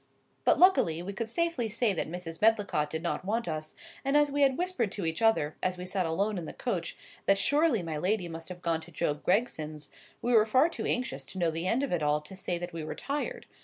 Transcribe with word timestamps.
But 0.45 0.57
luckily 0.57 1.03
we 1.03 1.13
could 1.13 1.29
safely 1.29 1.69
say 1.69 1.93
that 1.93 2.09
Mrs. 2.09 2.41
Medlicott 2.41 2.89
did 2.89 3.03
not 3.03 3.23
want 3.23 3.47
us; 3.47 3.75
and 4.03 4.17
as 4.17 4.31
we 4.31 4.41
had 4.41 4.57
whispered 4.57 4.91
to 4.93 5.05
each 5.05 5.21
other, 5.21 5.55
as 5.61 5.77
we 5.77 5.85
sat 5.85 6.07
alone 6.07 6.39
in 6.39 6.45
the 6.45 6.53
coach, 6.53 6.97
that 7.27 7.37
surely 7.37 7.83
my 7.83 7.97
lady 7.97 8.27
must 8.27 8.49
have 8.49 8.63
gone 8.63 8.81
to 8.81 8.89
Job 8.91 9.23
Gregson's, 9.23 9.91
we 10.19 10.33
were 10.33 10.47
far 10.47 10.69
too 10.69 10.87
anxious 10.87 11.23
to 11.27 11.37
know 11.37 11.51
the 11.51 11.67
end 11.67 11.83
of 11.83 11.91
it 11.91 12.01
all 12.01 12.19
to 12.19 12.35
say 12.35 12.57
that 12.57 12.73
we 12.73 12.83
were 12.83 12.95
tired. 12.95 13.45